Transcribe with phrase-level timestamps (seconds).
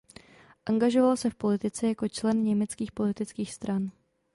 [0.65, 3.91] Angažoval se v politice jako člen německých politických stran.